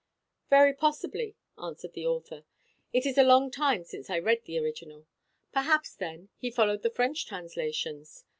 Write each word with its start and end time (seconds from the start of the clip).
"Very 0.49 0.73
possibly," 0.73 1.35
answered 1.61 1.93
the 1.93 2.07
author; 2.07 2.43
"it 2.91 3.05
is 3.05 3.19
a 3.19 3.23
long 3.23 3.51
time 3.51 3.83
since 3.83 4.09
I 4.09 4.17
read 4.17 4.45
the 4.45 4.57
original. 4.57 5.05
Perhaps, 5.51 5.93
then, 5.93 6.29
he 6.39 6.49
followed 6.49 6.81
the 6.81 6.89
French 6.89 7.27
translations. 7.27 8.25